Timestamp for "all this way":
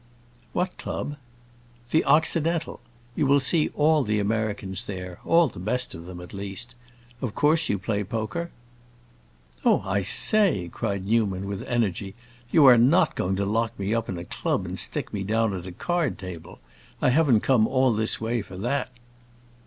17.67-18.41